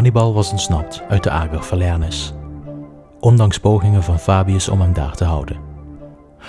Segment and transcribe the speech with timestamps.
[0.00, 2.32] Hannibal was ontsnapt uit de Ager Falernis,
[3.18, 5.60] ondanks pogingen van Fabius om hem daar te houden.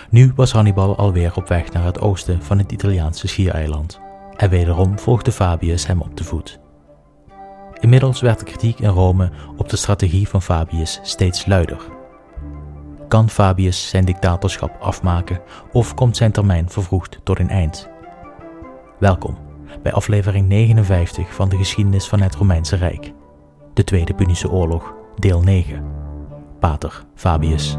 [0.10, 4.00] Nu was Hannibal alweer op weg naar het oosten van het Italiaanse schiereiland
[4.38, 6.60] en wederom volgde Fabius hem op de voet.
[7.80, 11.80] Inmiddels werd de kritiek in Rome op de strategie van Fabius steeds luider.
[13.08, 17.90] Kan Fabius zijn dictatorschap afmaken of komt zijn termijn vervroegd tot een eind?
[19.00, 19.38] Welkom
[19.84, 23.14] bij aflevering 59 van de geschiedenis van het Romeinse Rijk,
[23.74, 25.84] de Tweede Punische Oorlog, deel 9.
[26.60, 27.78] Pater Fabius.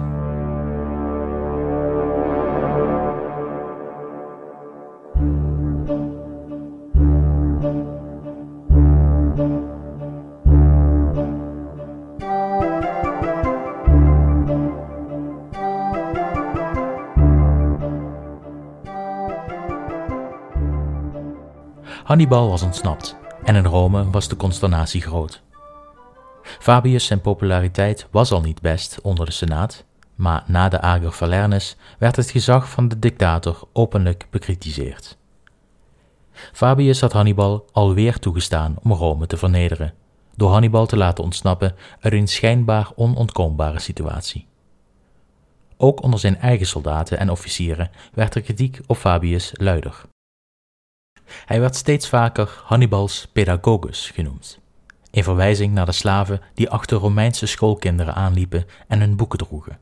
[22.04, 25.42] Hannibal was ontsnapt en in Rome was de consternatie groot.
[26.42, 31.76] Fabius zijn populariteit was al niet best onder de Senaat, maar na de Ager Falernes
[31.98, 35.16] werd het gezag van de dictator openlijk bekritiseerd.
[36.32, 39.94] Fabius had Hannibal alweer toegestaan om Rome te vernederen,
[40.34, 44.46] door Hannibal te laten ontsnappen uit een schijnbaar onontkoombare situatie.
[45.76, 50.02] Ook onder zijn eigen soldaten en officieren werd de kritiek op Fabius luider.
[51.44, 54.60] Hij werd steeds vaker Hannibals pedagogus genoemd,
[55.12, 59.78] in verwijzing naar de slaven die achter Romeinse schoolkinderen aanliepen en hun boeken droegen.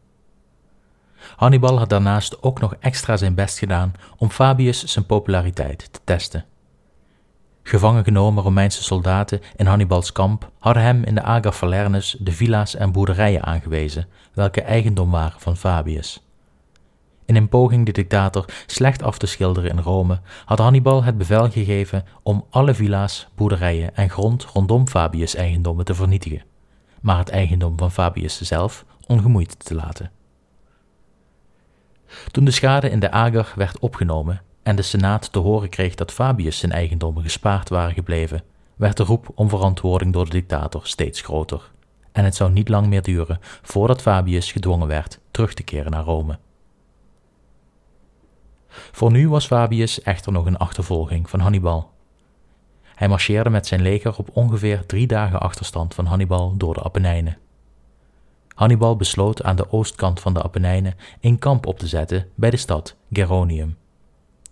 [1.37, 6.45] Hannibal had daarnaast ook nog extra zijn best gedaan om Fabius zijn populariteit te testen.
[7.63, 12.75] Gevangen genomen Romeinse soldaten in Hannibals kamp hadden hem in de Aga Falernus de villa's
[12.75, 16.30] en boerderijen aangewezen, welke eigendom waren van Fabius.
[17.31, 21.51] In een poging de dictator slecht af te schilderen in Rome, had Hannibal het bevel
[21.51, 26.43] gegeven om alle villa's, boerderijen en grond rondom Fabius' eigendommen te vernietigen,
[27.01, 30.11] maar het eigendom van Fabius zelf ongemoeid te laten.
[32.31, 36.13] Toen de schade in de Ager werd opgenomen en de Senaat te horen kreeg dat
[36.13, 38.43] Fabius zijn eigendommen gespaard waren gebleven,
[38.77, 41.71] werd de roep om verantwoording door de dictator steeds groter.
[42.13, 46.05] En het zou niet lang meer duren voordat Fabius gedwongen werd terug te keren naar
[46.05, 46.39] Rome.
[48.71, 51.91] Voor nu was Fabius echter nog een achtervolging van Hannibal.
[52.95, 57.39] Hij marcheerde met zijn leger op ongeveer drie dagen achterstand van Hannibal door de Apennijnen.
[58.55, 62.57] Hannibal besloot aan de oostkant van de Apennijnen een kamp op te zetten bij de
[62.57, 63.77] stad Geronium.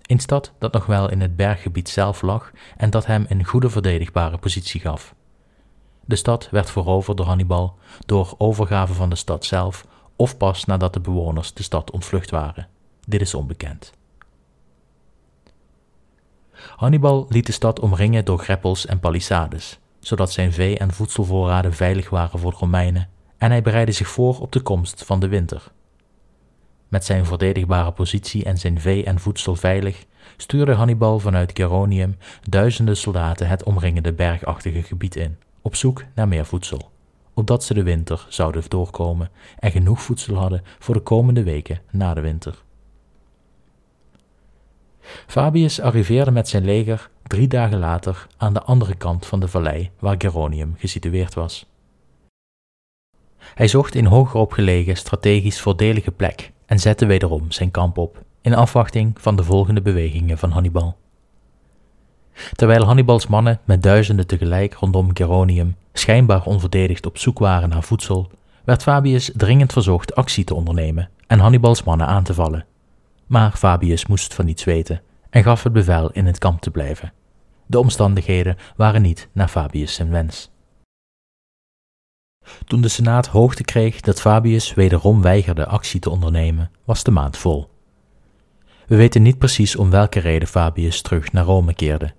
[0.06, 3.70] Een stad dat nog wel in het berggebied zelf lag en dat hem een goede
[3.70, 5.14] verdedigbare positie gaf.
[6.04, 9.86] De stad werd veroverd door Hannibal door overgave van de stad zelf
[10.16, 12.68] of pas nadat de bewoners de stad ontvlucht waren.
[13.06, 13.92] Dit is onbekend.
[16.76, 22.10] Hannibal liet de stad omringen door greppels en palissades, zodat zijn vee- en voedselvoorraden veilig
[22.10, 23.08] waren voor de Romeinen,
[23.38, 25.72] en hij bereidde zich voor op de komst van de winter.
[26.88, 30.04] Met zijn verdedigbare positie en zijn vee en voedsel veilig,
[30.36, 32.16] stuurde Hannibal vanuit Geronium
[32.48, 36.90] duizenden soldaten het omringende bergachtige gebied in, op zoek naar meer voedsel,
[37.34, 42.14] opdat ze de winter zouden doorkomen en genoeg voedsel hadden voor de komende weken na
[42.14, 42.66] de winter.
[45.26, 49.90] Fabius arriveerde met zijn leger drie dagen later aan de andere kant van de vallei
[49.98, 51.66] waar Geronium gesitueerd was.
[53.54, 58.54] Hij zocht een hoger opgelegen, strategisch voordelige plek en zette wederom zijn kamp op, in
[58.54, 60.96] afwachting van de volgende bewegingen van Hannibal.
[62.52, 68.30] Terwijl Hannibals mannen met duizenden tegelijk rondom Geronium schijnbaar onverdedigd op zoek waren naar voedsel,
[68.64, 72.66] werd Fabius dringend verzocht actie te ondernemen en Hannibals mannen aan te vallen.
[73.28, 77.12] Maar Fabius moest van niets weten en gaf het bevel in het kamp te blijven.
[77.66, 80.50] De omstandigheden waren niet naar Fabius zijn wens.
[82.64, 87.36] Toen de Senaat hoogte kreeg dat Fabius wederom weigerde actie te ondernemen, was de maand
[87.36, 87.70] vol.
[88.86, 92.14] We weten niet precies om welke reden Fabius terug naar Rome keerde.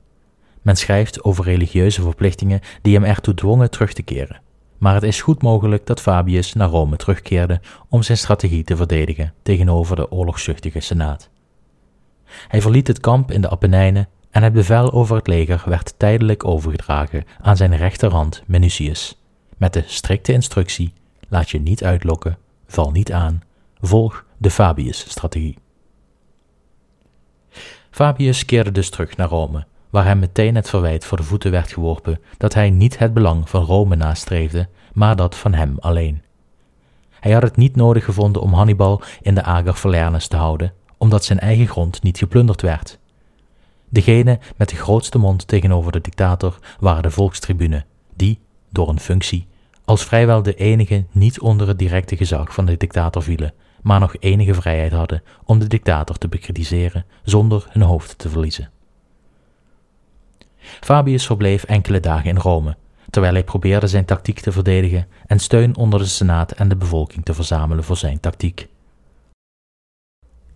[0.61, 4.41] Men schrijft over religieuze verplichtingen die hem ertoe dwongen terug te keren,
[4.79, 9.33] maar het is goed mogelijk dat Fabius naar Rome terugkeerde om zijn strategie te verdedigen
[9.43, 11.29] tegenover de oorlogszuchtige Senaat.
[12.47, 16.45] Hij verliet het kamp in de Apennijnen en het bevel over het leger werd tijdelijk
[16.45, 19.21] overgedragen aan zijn rechterhand Minucius,
[19.57, 20.93] met de strikte instructie:
[21.29, 22.37] laat je niet uitlokken,
[22.67, 23.41] val niet aan,
[23.81, 25.57] volg de Fabius-strategie.
[27.91, 31.71] Fabius keerde dus terug naar Rome, waar hem meteen het verwijt voor de voeten werd
[31.71, 36.21] geworpen dat hij niet het belang van Rome nastreefde, maar dat van hem alleen.
[37.19, 41.23] Hij had het niet nodig gevonden om Hannibal in de Ager Falernus te houden, omdat
[41.23, 42.99] zijn eigen grond niet geplunderd werd.
[43.89, 48.39] Degene met de grootste mond tegenover de dictator waren de volkstribune, die,
[48.69, 49.47] door een functie,
[49.85, 54.15] als vrijwel de enige niet onder het directe gezag van de dictator vielen, maar nog
[54.19, 58.69] enige vrijheid hadden om de dictator te bekritiseren zonder hun hoofd te verliezen.
[60.79, 62.75] Fabius verbleef enkele dagen in Rome,
[63.09, 67.25] terwijl hij probeerde zijn tactiek te verdedigen en steun onder de Senaat en de bevolking
[67.25, 68.67] te verzamelen voor zijn tactiek.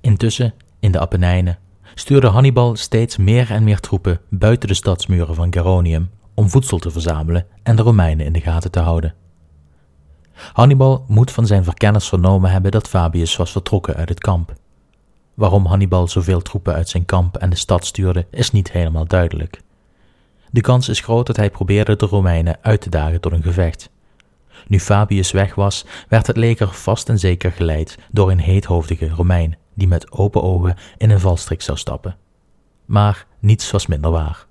[0.01, 1.59] Intussen, in de Apennijnen,
[1.95, 6.91] stuurde Hannibal steeds meer en meer troepen buiten de stadsmuren van Geronium om voedsel te
[6.91, 9.13] verzamelen en de Romeinen in de gaten te houden.
[10.53, 14.53] Hannibal moet van zijn verkenners vernomen hebben dat Fabius was vertrokken uit het kamp.
[15.33, 19.61] Waarom Hannibal zoveel troepen uit zijn kamp en de stad stuurde, is niet helemaal duidelijk.
[20.53, 23.89] De kans is groot dat hij probeerde de Romeinen uit te dagen tot een gevecht.
[24.67, 29.57] Nu Fabius weg was, werd het leger vast en zeker geleid door een heethoofdige Romein,
[29.73, 32.17] die met open ogen in een valstrik zou stappen.
[32.85, 34.45] Maar niets was minder waar.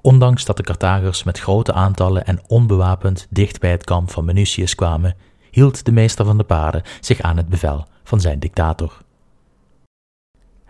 [0.00, 4.74] Ondanks dat de Carthagers met grote aantallen en onbewapend dicht bij het kamp van Minucius
[4.74, 5.16] kwamen,
[5.50, 8.98] hield de meester van de paarden zich aan het bevel van zijn dictator.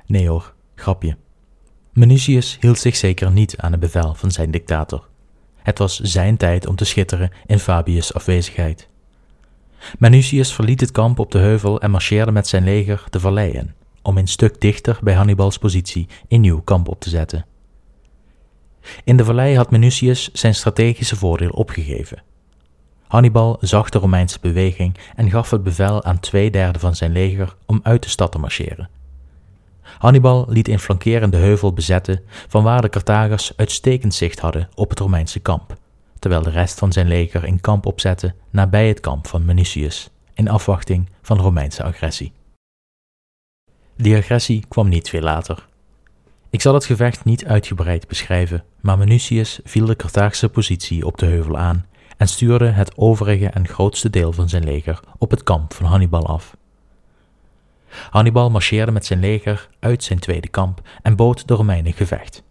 [0.07, 1.17] Nee hoor, grapje.
[1.93, 5.09] Minucius hield zich zeker niet aan het bevel van zijn dictator.
[5.57, 8.89] Het was zijn tijd om te schitteren in Fabius' afwezigheid.
[9.99, 13.73] Minucius verliet het kamp op de heuvel en marcheerde met zijn leger de vallei in,
[14.03, 17.47] om een stuk dichter bij Hannibals positie een nieuw kamp op te zetten.
[19.05, 22.23] In de vallei had Minucius zijn strategische voordeel opgegeven.
[23.07, 27.57] Hannibal zag de Romeinse beweging en gaf het bevel aan twee derde van zijn leger
[27.67, 28.89] om uit de stad te marcheren.
[29.99, 35.41] Hannibal liet een flankerende heuvel bezetten, vanwaar de Carthagers uitstekend zicht hadden op het Romeinse
[35.41, 35.77] kamp,
[36.19, 40.49] terwijl de rest van zijn leger een kamp opzette nabij het kamp van Minucius, in
[40.49, 42.33] afwachting van Romeinse agressie.
[43.97, 45.67] Die agressie kwam niet veel later.
[46.51, 51.27] Ik zal het gevecht niet uitgebreid beschrijven, maar Minucius viel de Carthaagse positie op de
[51.27, 51.87] heuvel aan
[52.17, 56.27] en stuurde het overige en grootste deel van zijn leger op het kamp van Hannibal
[56.27, 56.57] af.
[58.11, 62.43] Hannibal marcheerde met zijn leger uit zijn tweede kamp en bood de Romeinen gevecht.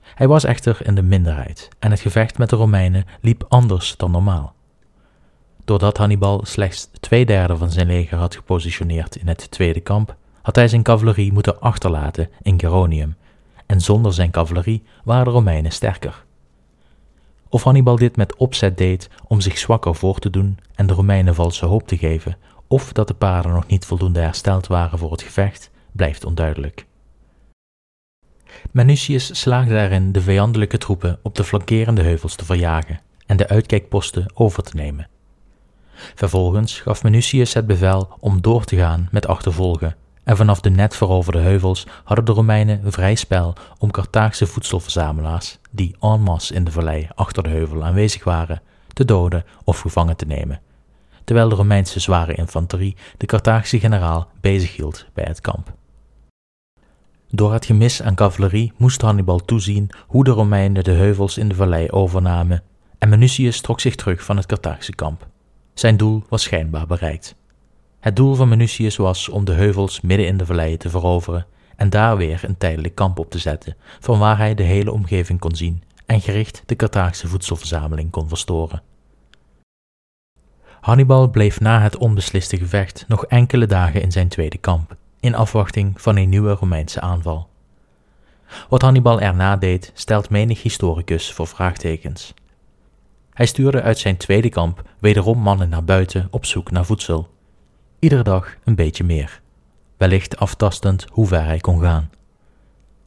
[0.00, 4.10] Hij was echter in de minderheid en het gevecht met de Romeinen liep anders dan
[4.10, 4.54] normaal.
[5.64, 10.56] Doordat Hannibal slechts twee derde van zijn leger had gepositioneerd in het tweede kamp, had
[10.56, 13.16] hij zijn cavalerie moeten achterlaten in Geronium,
[13.66, 16.24] en zonder zijn cavalerie waren de Romeinen sterker.
[17.48, 21.34] Of Hannibal dit met opzet deed om zich zwakker voor te doen en de Romeinen
[21.34, 22.36] valse hoop te geven,
[22.68, 26.86] of dat de paarden nog niet voldoende hersteld waren voor het gevecht, blijft onduidelijk.
[28.70, 34.26] Minucius slaagde erin de vijandelijke troepen op de flankerende heuvels te verjagen en de uitkijkposten
[34.34, 35.08] over te nemen.
[35.94, 40.96] Vervolgens gaf Minucius het bevel om door te gaan met achtervolgen en vanaf de net
[40.96, 46.70] veroverde heuvels hadden de Romeinen vrij spel om Carthaagse voedselverzamelaars, die en masse in de
[46.70, 48.62] vallei achter de heuvel aanwezig waren,
[48.92, 50.60] te doden of gevangen te nemen,
[51.24, 55.72] terwijl de Romeinse zware infanterie de Carthaagse generaal bezighield bij het kamp.
[57.30, 61.54] Door het gemis aan cavalerie moest Hannibal toezien hoe de Romeinen de heuvels in de
[61.54, 62.62] vallei overnamen
[62.98, 65.26] en Minucius trok zich terug van het Carthaagse kamp.
[65.74, 67.34] Zijn doel was schijnbaar bereikt.
[68.00, 71.90] Het doel van Minucius was om de heuvels midden in de vallei te veroveren en
[71.90, 75.54] daar weer een tijdelijk kamp op te zetten, van waar hij de hele omgeving kon
[75.54, 78.82] zien en gericht de Carthaagse voedselverzameling kon verstoren.
[80.84, 86.00] Hannibal bleef na het onbesliste gevecht nog enkele dagen in zijn tweede kamp, in afwachting
[86.00, 87.48] van een nieuwe Romeinse aanval.
[88.68, 92.34] Wat Hannibal erna deed, stelt menig historicus voor vraagtekens.
[93.32, 97.28] Hij stuurde uit zijn tweede kamp wederom mannen naar buiten op zoek naar voedsel
[97.98, 99.40] iedere dag een beetje meer,
[99.96, 102.10] wellicht aftastend hoe ver hij kon gaan.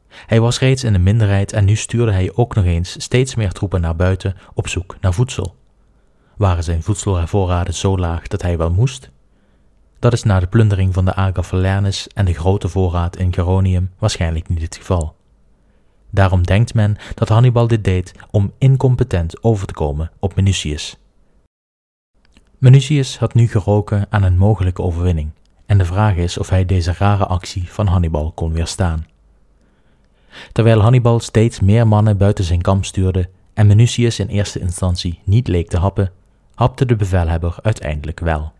[0.08, 3.52] Hij was reeds in de minderheid en nu stuurde hij ook nog eens steeds meer
[3.52, 5.56] troepen naar buiten op zoek naar voedsel.
[6.38, 9.10] Waren zijn voedselvoorraden zo laag dat hij wel moest?
[9.98, 13.90] Dat is na de plundering van de Aga Falernis en de grote voorraad in Geronium
[13.98, 15.16] waarschijnlijk niet het geval.
[16.10, 20.98] Daarom denkt men dat Hannibal dit deed om incompetent over te komen op Minucius,
[22.58, 25.30] Minucius had nu geroken aan een mogelijke overwinning,
[25.66, 29.06] en de vraag is of hij deze rare actie van Hannibal kon weerstaan.
[30.52, 35.48] Terwijl Hannibal steeds meer mannen buiten zijn kamp stuurde en Minucius in eerste instantie niet
[35.48, 36.12] leek te happen,
[36.58, 38.52] hapte de bevelhebber uiteindelijk wel.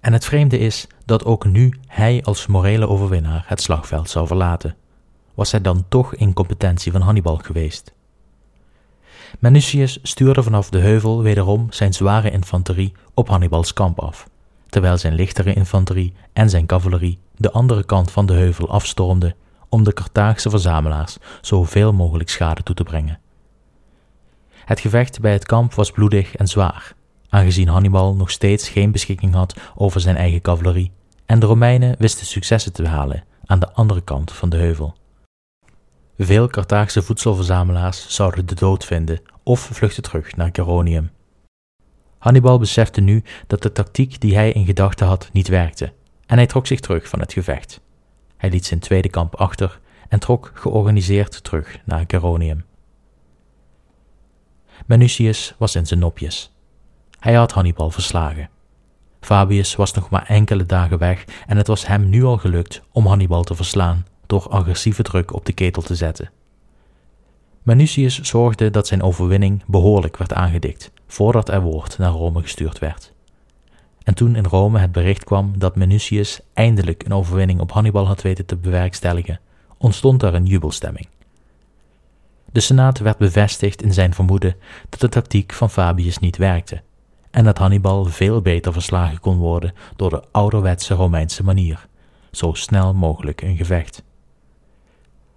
[0.00, 4.76] En het vreemde is dat ook nu hij als morele overwinnaar het slagveld zou verlaten.
[5.34, 7.92] Was hij dan toch incompetentie van Hannibal geweest?
[9.38, 14.28] Minucius stuurde vanaf de heuvel wederom zijn zware infanterie op Hannibals kamp af,
[14.68, 19.34] terwijl zijn lichtere infanterie en zijn cavalerie de andere kant van de heuvel afstormden
[19.68, 23.18] om de Carthaagse verzamelaars zoveel mogelijk schade toe te brengen.
[24.64, 26.94] Het gevecht bij het kamp was bloedig en zwaar,
[27.28, 30.92] aangezien Hannibal nog steeds geen beschikking had over zijn eigen cavalerie
[31.26, 34.94] en de Romeinen wisten successen te behalen aan de andere kant van de heuvel.
[36.18, 41.10] Veel Carthaagse voedselverzamelaars zouden de dood vinden of vluchten terug naar Geronium.
[42.18, 45.92] Hannibal besefte nu dat de tactiek die hij in gedachten had niet werkte
[46.26, 47.80] en hij trok zich terug van het gevecht.
[48.36, 52.64] Hij liet zijn tweede kamp achter en trok georganiseerd terug naar Geronium.
[54.86, 56.52] Manutius was in zijn nopjes.
[57.18, 58.48] Hij had Hannibal verslagen.
[59.20, 63.06] Fabius was nog maar enkele dagen weg en het was hem nu al gelukt om
[63.06, 66.30] Hannibal te verslaan door agressieve druk op de ketel te zetten.
[67.62, 73.12] Manutius zorgde dat zijn overwinning behoorlijk werd aangedikt voordat er woord naar Rome gestuurd werd.
[74.02, 78.22] En toen in Rome het bericht kwam dat Manutius eindelijk een overwinning op Hannibal had
[78.22, 79.40] weten te bewerkstelligen,
[79.78, 81.08] ontstond er een jubelstemming.
[82.52, 84.56] De Senaat werd bevestigd in zijn vermoeden
[84.88, 86.82] dat de tactiek van Fabius niet werkte
[87.30, 91.86] en dat Hannibal veel beter verslagen kon worden door de ouderwetse Romeinse manier,
[92.30, 94.02] zo snel mogelijk een gevecht.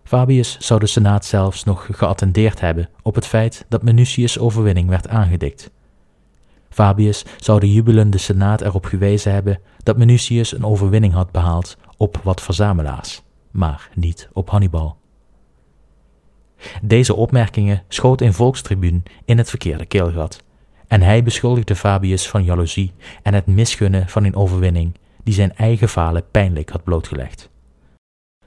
[0.03, 5.07] Fabius zou de Senaat zelfs nog geattendeerd hebben op het feit dat Manutius' overwinning werd
[5.07, 5.71] aangedikt.
[6.69, 12.19] Fabius zou de jubelende Senaat erop gewezen hebben dat Manutius een overwinning had behaald op
[12.23, 14.97] wat verzamelaars, maar niet op Hannibal.
[16.81, 20.43] Deze opmerkingen schoot een volkstribuun in het verkeerde keelgat,
[20.87, 22.93] en hij beschuldigde Fabius van jaloezie
[23.23, 27.49] en het misgunnen van een overwinning die zijn eigen falen pijnlijk had blootgelegd.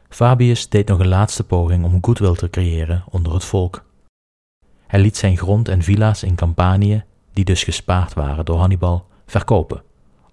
[0.08, 3.84] Fabius deed nog een laatste poging om goodwill te creëren onder het volk.
[4.86, 9.82] Hij liet zijn grond en villa's in Campanië, die dus gespaard waren door Hannibal, verkopen,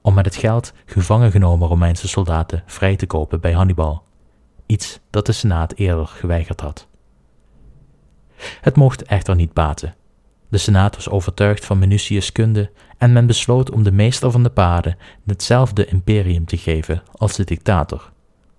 [0.01, 4.03] om met het geld gevangen genomen Romeinse soldaten vrij te kopen bij Hannibal,
[4.65, 6.87] iets dat de Senaat eerder geweigerd had.
[8.61, 9.95] Het mocht echter niet baten.
[10.49, 14.49] De Senaat was overtuigd van Minucius' kunde en men besloot om de meester van de
[14.49, 18.11] paarden hetzelfde imperium te geven als de dictator,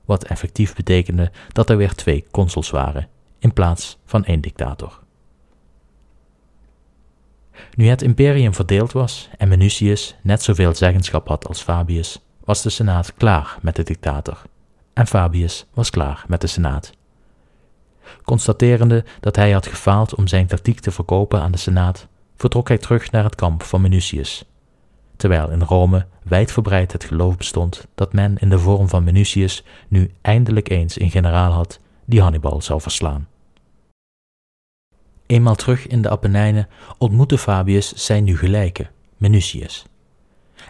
[0.04, 5.02] wat effectief betekende dat er weer twee consuls waren, in plaats van één dictator.
[7.74, 12.70] Nu het imperium verdeeld was en Minucius net zoveel zeggenschap had als Fabius, was de
[12.70, 14.42] Senaat klaar met de dictator.
[14.92, 16.92] En Fabius was klaar met de Senaat.
[18.24, 22.06] Constaterende dat hij had gefaald om zijn tactiek te verkopen aan de Senaat,
[22.36, 24.44] vertrok hij terug naar het kamp van Minucius.
[25.16, 30.10] Terwijl in Rome wijdverbreid het geloof bestond dat men in de vorm van Minucius nu
[30.20, 33.28] eindelijk eens een generaal had die Hannibal zou verslaan.
[35.26, 36.68] Eenmaal terug in de Apennijnen
[36.98, 39.84] ontmoette Fabius zijn nu gelijke, Minucius.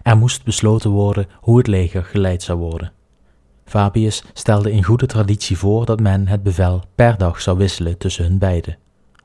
[0.03, 2.93] Er moest besloten worden hoe het leger geleid zou worden.
[3.65, 8.25] Fabius stelde in goede traditie voor dat men het bevel per dag zou wisselen tussen
[8.25, 8.79] hun beiden,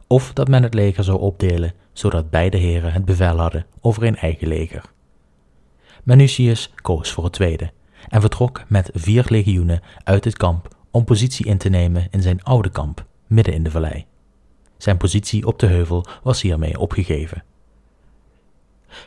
[0.07, 4.15] of dat men het leger zou opdelen, zodat beide heren het bevel hadden over een
[4.15, 4.83] eigen leger.
[6.03, 7.71] Manutius koos voor het tweede
[8.09, 12.43] en vertrok met vier legioenen uit het kamp om positie in te nemen in zijn
[12.43, 14.05] oude kamp, midden in de vallei.
[14.77, 17.43] Zijn positie op de heuvel was hiermee opgegeven.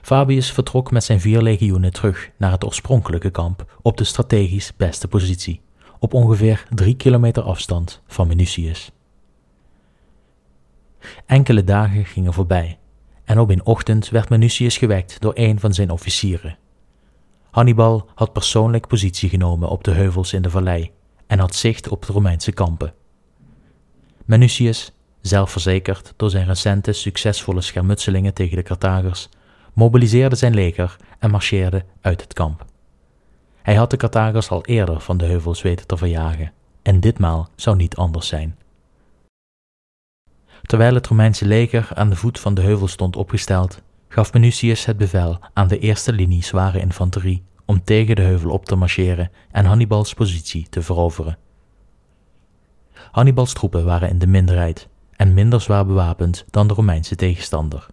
[0.03, 5.09] Fabius vertrok met zijn vier legioenen terug naar het oorspronkelijke kamp op de strategisch beste
[5.09, 5.61] positie,
[5.99, 8.91] op ongeveer drie kilometer afstand van Minucius.
[11.27, 12.79] Enkele dagen gingen voorbij
[13.25, 16.57] en op een ochtend werd Minucius gewekt door een van zijn officieren.
[17.51, 20.91] Hannibal had persoonlijk positie genomen op de heuvels in de vallei
[21.27, 22.95] en had zicht op de Romeinse kampen.
[24.25, 29.29] Minucius, zelfverzekerd door zijn recente succesvolle schermutselingen tegen de Carthagers,
[29.73, 32.65] mobiliseerde zijn leger en marcheerde uit het kamp.
[33.63, 36.53] Hij had de Carthagers al eerder van de heuvels weten te verjagen,
[36.83, 38.57] en ditmaal zou niet anders zijn.
[40.63, 44.97] Terwijl het Romeinse leger aan de voet van de heuvel stond opgesteld, gaf Minucius het
[44.97, 49.65] bevel aan de eerste linie zware infanterie om tegen de heuvel op te marcheren en
[49.65, 51.39] Hannibals positie te veroveren.
[53.11, 57.87] Hannibals troepen waren in de minderheid en minder zwaar bewapend dan de Romeinse tegenstander.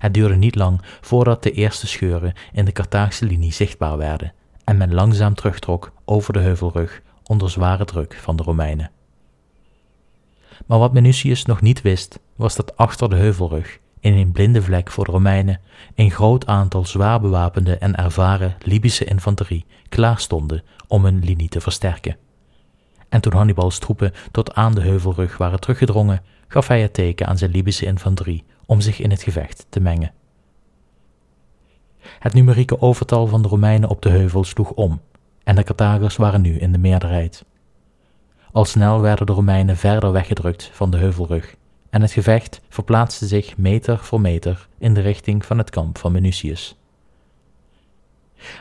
[0.00, 4.32] Het duurde niet lang voordat de eerste scheuren in de Carthaagse linie zichtbaar werden
[4.64, 8.90] en men langzaam terugtrok over de heuvelrug onder zware druk van de Romeinen.
[10.66, 14.90] Maar wat Minucius nog niet wist, was dat achter de heuvelrug, in een blinde vlek
[14.90, 15.60] voor de Romeinen,
[15.94, 21.60] een groot aantal zwaar bewapende en ervaren Libische infanterie klaar stonden om hun linie te
[21.60, 22.16] versterken.
[23.08, 27.38] En toen Hannibals troepen tot aan de heuvelrug waren teruggedrongen, gaf hij het teken aan
[27.38, 30.12] zijn Libische infanterie om zich in het gevecht te mengen.
[31.98, 35.00] Het numerieke overtal van de Romeinen op de heuvel sloeg om,
[35.44, 37.44] en de Carthagers waren nu in de meerderheid.
[38.52, 41.56] Al snel werden de Romeinen verder weggedrukt van de heuvelrug,
[41.90, 46.12] en het gevecht verplaatste zich meter voor meter in de richting van het kamp van
[46.12, 46.76] Minucius.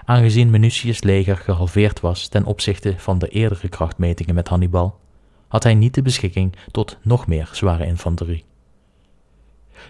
[0.06, 5.00] Aangezien Minucius' leger gehalveerd was ten opzichte van de eerdere krachtmetingen met Hannibal,
[5.48, 8.48] had hij niet de beschikking tot nog meer zware infanterie.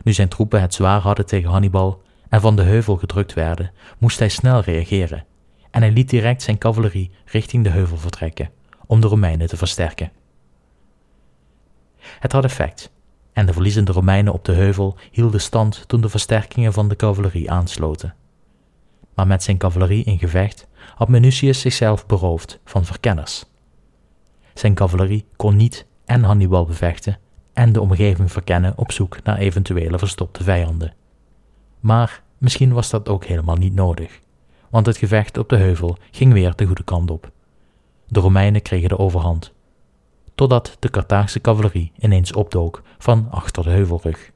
[0.03, 4.19] Nu zijn troepen het zwaar hadden tegen Hannibal en van de heuvel gedrukt werden, moest
[4.19, 5.25] hij snel reageren
[5.71, 8.49] en hij liet direct zijn cavalerie richting de heuvel vertrekken
[8.85, 10.11] om de Romeinen te versterken.
[11.99, 12.91] Het had effect
[13.33, 17.51] en de verliezende Romeinen op de heuvel hielden stand toen de versterkingen van de cavalerie
[17.51, 18.15] aansloten.
[19.13, 23.45] Maar met zijn cavalerie in gevecht had Minucius zichzelf beroofd van verkenners.
[24.53, 27.17] Zijn cavalerie kon niet en Hannibal bevechten
[27.59, 30.93] en de omgeving verkennen op zoek naar eventuele verstopte vijanden.
[31.79, 34.19] Maar misschien was dat ook helemaal niet nodig,
[34.69, 37.31] want het gevecht op de heuvel ging weer de goede kant op.
[38.07, 39.53] De Romeinen kregen de overhand,
[40.35, 44.31] totdat de Carthaagse cavalerie ineens opdook van achter de heuvelrug.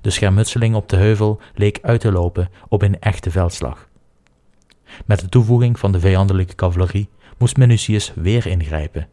[0.00, 3.88] De schermutseling op de heuvel leek uit te lopen op een echte veldslag.
[5.04, 7.08] Met de toevoeging van de vijandelijke cavalerie
[7.38, 9.08] moest Minucius weer ingrijpen,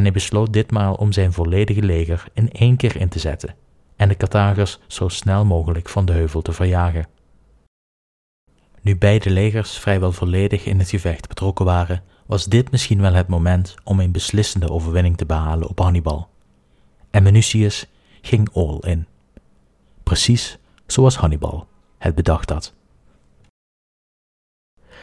[0.00, 3.54] en hij besloot ditmaal om zijn volledige leger in één keer in te zetten
[3.96, 7.06] en de Carthagers zo snel mogelijk van de heuvel te verjagen.
[8.80, 13.28] Nu beide legers vrijwel volledig in het gevecht betrokken waren, was dit misschien wel het
[13.28, 16.28] moment om een beslissende overwinning te behalen op Hannibal.
[17.10, 17.86] En Minucius
[18.20, 19.06] ging all in.
[20.02, 21.66] Precies zoals Hannibal
[21.98, 22.74] het bedacht had.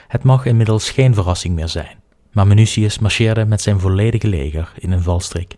[0.08, 4.91] Het mag inmiddels geen verrassing meer zijn, maar Minucius marcheerde met zijn volledige leger in
[4.91, 5.55] een valstrik.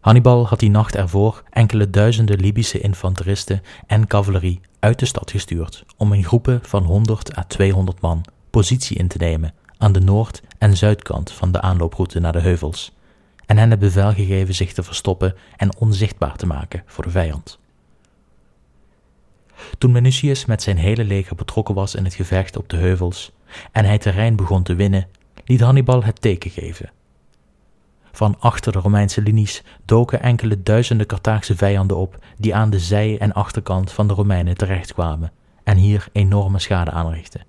[0.00, 5.84] Hannibal had die nacht ervoor enkele duizenden Libische infanteristen en cavalerie uit de stad gestuurd
[5.96, 10.42] om in groepen van 100 à 200 man positie in te nemen aan de noord-
[10.58, 12.92] en zuidkant van de aanlooproute naar de heuvels,
[13.46, 17.58] en hen het bevel gegeven zich te verstoppen en onzichtbaar te maken voor de vijand.
[19.78, 23.32] Toen Minucius met zijn hele leger betrokken was in het gevecht op de heuvels
[23.72, 25.08] en hij terrein begon te winnen,
[25.44, 26.90] liet Hannibal het teken geven.
[28.12, 33.18] Van achter de Romeinse linies doken enkele duizenden Carthaagse vijanden op die aan de zij-
[33.18, 35.32] en achterkant van de Romeinen terechtkwamen
[35.64, 37.44] en hier enorme schade aanrichtten.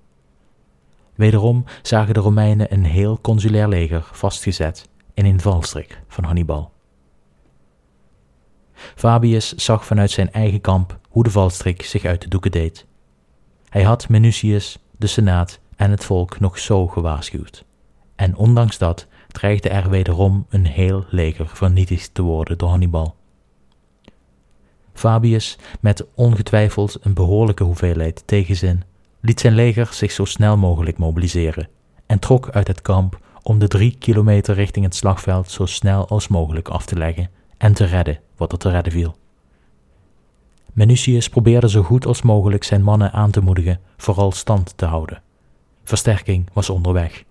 [1.14, 6.72] Wederom zagen de Romeinen een heel consulair leger vastgezet in een valstrik van Hannibal.
[8.74, 12.86] Fabius zag vanuit zijn eigen kamp hoe de valstrik zich uit de doeken deed.
[13.68, 17.64] Hij had Minucius, de Senaat en het volk nog zo gewaarschuwd.
[18.16, 23.14] En ondanks dat dreigde er wederom een heel leger vernietigd te worden door Hannibal.
[24.92, 28.82] Fabius, met ongetwijfeld een behoorlijke hoeveelheid tegenzin,
[29.20, 31.68] liet zijn leger zich zo snel mogelijk mobiliseren
[32.06, 36.28] en trok uit het kamp om de drie kilometer richting het slagveld zo snel als
[36.28, 39.16] mogelijk af te leggen en te redden wat er te redden viel.
[40.72, 45.22] Minucius probeerde zo goed als mogelijk zijn mannen aan te moedigen vooral stand te houden.
[45.84, 47.24] Versterking was onderweg,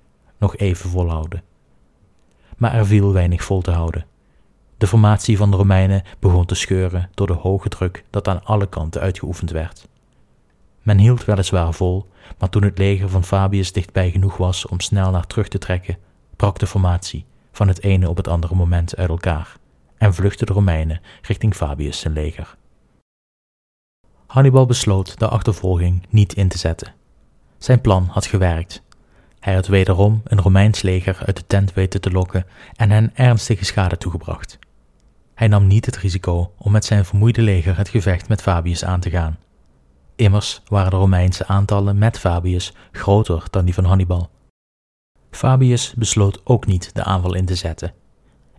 [0.43, 1.43] nog even volhouden.
[2.58, 4.06] Maar er viel weinig vol te houden.
[4.77, 8.67] De formatie van de Romeinen begon te scheuren door de hoge druk dat aan alle
[8.67, 9.88] kanten uitgeoefend werd.
[10.82, 12.08] Men hield weliswaar vol,
[12.39, 15.97] maar toen het leger van Fabius dichtbij genoeg was om snel naar terug te trekken,
[16.36, 19.58] brak de formatie van het ene op het andere moment uit elkaar
[19.97, 22.56] en vluchtten de Romeinen richting Fabius zijn leger.
[24.25, 26.93] Hannibal besloot de achtervolging niet in te zetten.
[27.58, 28.84] Zijn plan had gewerkt.
[29.43, 33.65] Hij had wederom een Romeins leger uit de tent weten te lokken en hen ernstige
[33.65, 34.60] schade toegebracht.
[35.34, 38.99] Hij nam niet het risico om met zijn vermoeide leger het gevecht met Fabius aan
[38.99, 39.38] te gaan.
[40.15, 44.29] Immers waren de Romeinse aantallen met Fabius groter dan die van Hannibal.
[45.32, 47.93] Fabius besloot ook niet de aanval in te zetten.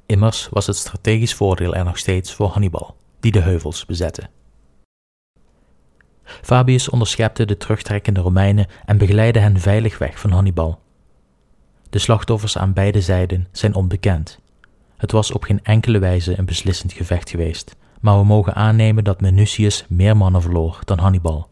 [0.07, 4.29] Immers was het strategisch voordeel er nog steeds voor Hannibal, die de heuvels bezette.
[6.25, 10.79] Fabius onderschepte de terugtrekkende Romeinen en begeleidde hen veilig weg van Hannibal.
[11.91, 14.41] De slachtoffers aan beide zijden zijn onbekend.
[14.97, 19.21] Het was op geen enkele wijze een beslissend gevecht geweest, maar we mogen aannemen dat
[19.21, 21.49] Minucius meer mannen verloor dan Hannibal.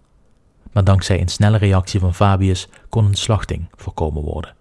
[0.73, 4.55] Maar dankzij een snelle reactie van Fabius kon een slachting voorkomen worden.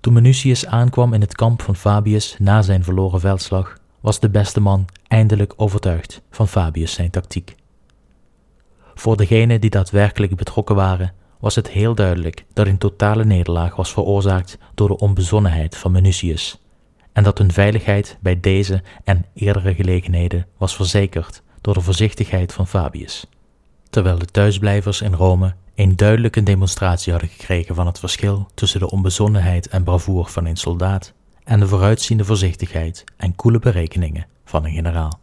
[0.00, 4.60] Toen Minucius aankwam in het kamp van Fabius na zijn verloren veldslag, was de beste
[4.60, 7.54] man eindelijk overtuigd van Fabius zijn tactiek.
[8.94, 13.92] Voor degenen die daadwerkelijk betrokken waren, was het heel duidelijk dat een totale nederlaag was
[13.92, 16.60] veroorzaakt door de onbezonnenheid van Minucius,
[17.12, 22.66] en dat hun veiligheid bij deze en eerdere gelegenheden was verzekerd door de voorzichtigheid van
[22.66, 23.26] Fabius.
[23.90, 28.90] Terwijl de thuisblijvers in Rome een duidelijke demonstratie hadden gekregen van het verschil tussen de
[28.90, 31.12] onbezonnenheid en bravoer van een soldaat
[31.44, 35.20] en de vooruitziende voorzichtigheid en koele berekeningen van een generaal.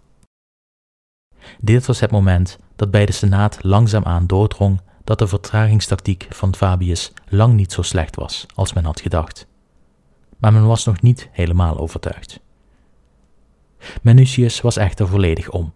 [1.59, 7.13] Dit was het moment dat bij de Senaat langzaamaan doordrong dat de vertragingstactiek van Fabius
[7.27, 9.47] lang niet zo slecht was als men had gedacht.
[10.37, 12.39] Maar men was nog niet helemaal overtuigd.
[14.01, 15.73] Menutius was echter volledig om.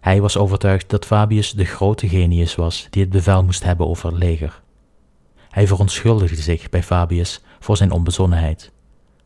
[0.00, 4.08] Hij was overtuigd dat Fabius de grote genius was die het bevel moest hebben over
[4.08, 4.62] het leger.
[5.50, 8.72] Hij verontschuldigde zich bij Fabius voor zijn onbezonnenheid,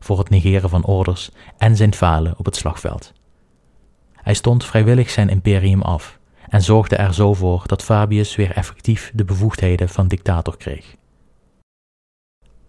[0.05, 3.13] voor het negeren van orders en zijn falen op het slagveld.
[4.13, 9.11] Hij stond vrijwillig zijn imperium af en zorgde er zo voor dat Fabius weer effectief
[9.13, 10.95] de bevoegdheden van dictator kreeg.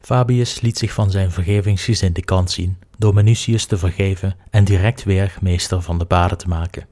[0.01, 5.37] Fabius liet zich van zijn vergevingsgezinde kant zien door Minucius te vergeven en direct weer
[5.41, 6.87] meester van de baden te maken.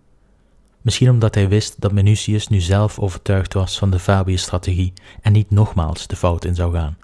[0.80, 5.50] Misschien omdat hij wist dat Minucius nu zelf overtuigd was van de Fabius-strategie en niet
[5.50, 6.96] nogmaals de fout in zou gaan.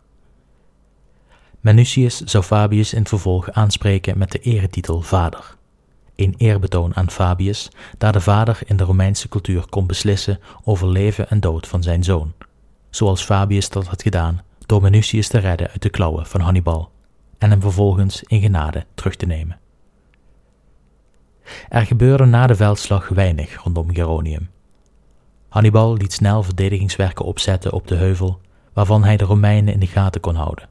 [1.61, 5.57] Minucius zou Fabius in het vervolg aanspreken met de eretitel vader.
[6.17, 11.31] Een eerbetoon aan Fabius, daar de vader in de Romeinse cultuur kon beslissen over leven
[11.31, 12.33] en dood van zijn zoon,
[12.91, 16.91] zoals Fabius dat had gedaan door Minucius te redden uit de klauwen van Hannibal
[17.39, 19.59] en hem vervolgens in genade terug te nemen.
[21.69, 24.51] Er gebeurde na de veldslag weinig rondom Geronium.
[25.49, 28.41] Hannibal liet snel verdedigingswerken opzetten op de heuvel,
[28.73, 30.69] waarvan hij de Romeinen in de gaten kon houden,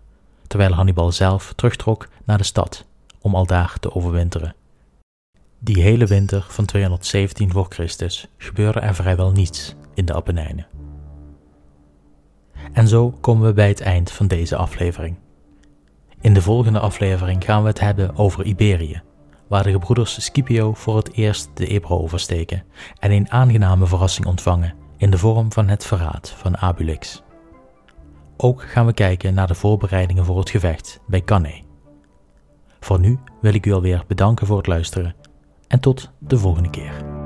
[0.50, 2.86] terwijl Hannibal zelf terugtrok naar de stad
[3.22, 4.56] om aldaar te overwinteren.
[5.60, 10.68] Die hele winter van 217 voor Christus gebeurde er vrijwel niets in de Apennijnen.
[12.74, 15.18] En zo komen we bij het eind van deze aflevering.
[16.22, 19.02] In de volgende aflevering gaan we het hebben over Iberië,
[19.48, 22.64] waar de gebroeders Scipio voor het eerst de Ebro oversteken
[23.00, 27.24] en een aangename verrassing ontvangen in de vorm van het verraad van Abulix.
[28.42, 31.64] Ook gaan we kijken naar de voorbereidingen voor het gevecht bij Cannae.
[32.80, 35.16] Voor nu wil ik u alweer bedanken voor het luisteren
[35.68, 37.19] en tot de volgende keer.